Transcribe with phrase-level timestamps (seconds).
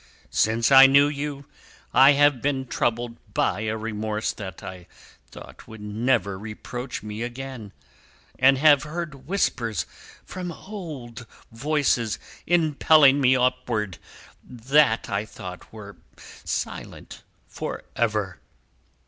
[0.31, 1.45] Since I knew you,
[1.93, 4.87] I have been troubled by a remorse that I
[5.27, 7.71] thought would never reproach me again,
[8.39, 9.85] and have heard whispers
[10.25, 12.17] from old voices
[12.47, 13.99] impelling me upward,
[14.43, 15.97] that I thought were
[16.45, 18.39] silent for ever.